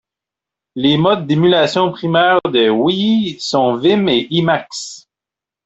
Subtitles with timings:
[0.73, 5.05] Les modes d'émulation primaires de Yi sont Vim et emacs.